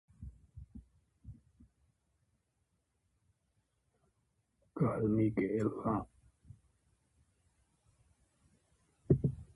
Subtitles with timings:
[4.77, 6.03] Kan halmi kha ka el hlah.